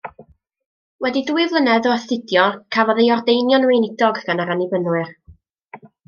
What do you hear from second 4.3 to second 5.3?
gan yr Annibynwyr.